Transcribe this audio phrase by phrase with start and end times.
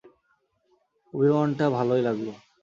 [1.13, 2.27] অভিমানটা ভালোই লাগল।